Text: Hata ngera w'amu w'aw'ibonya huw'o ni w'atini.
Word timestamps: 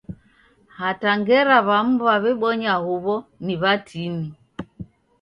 Hata 0.77 1.09
ngera 1.19 1.57
w'amu 1.67 1.93
w'aw'ibonya 2.07 2.73
huw'o 2.85 3.15
ni 3.45 3.55
w'atini. 3.61 4.27